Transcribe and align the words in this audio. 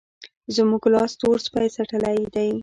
زموږ 0.55 0.83
لاس 0.93 1.11
تور 1.21 1.37
سپی 1.45 1.67
څټلی 1.75 2.21
دی. 2.35 2.51